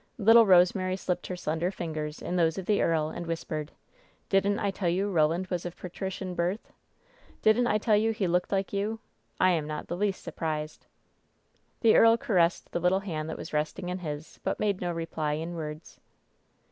[0.17, 3.93] Little Bosemary slipped her slender fingers in those of the earl, and whispered: rrO WHEN
[3.93, 6.71] SHADOWS DIE ^TDidn't I tell you Eoland was of patrician birtli?
[7.43, 8.99] Didn't I tell you he looked like you?
[9.39, 10.87] I am not the least surprised/'
[11.81, 15.33] The earl caressed the little hand that was resting in his, but made no reply
[15.33, 15.99] in words.